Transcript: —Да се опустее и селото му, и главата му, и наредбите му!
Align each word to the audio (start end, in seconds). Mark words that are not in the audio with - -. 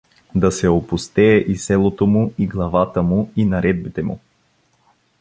—Да 0.43 0.51
се 0.51 0.67
опустее 0.67 1.37
и 1.39 1.57
селото 1.57 2.07
му, 2.07 2.33
и 2.37 2.47
главата 2.47 3.03
му, 3.03 3.31
и 3.35 3.45
наредбите 3.45 4.01
му! 4.03 4.19